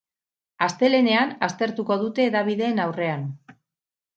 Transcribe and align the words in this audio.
Astelehenean 0.67 1.35
aurkeztuko 1.49 1.99
dute 2.05 2.25
hedabideen 2.31 2.83
aurrean. 2.87 3.29